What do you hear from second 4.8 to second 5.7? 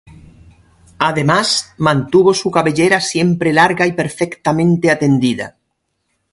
atendida.